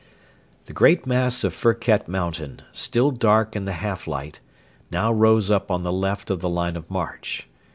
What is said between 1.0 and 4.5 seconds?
mass of Firket mountain, still dark in the half light,